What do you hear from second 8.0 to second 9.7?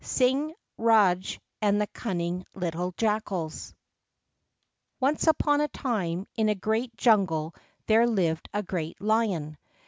lived a great lion.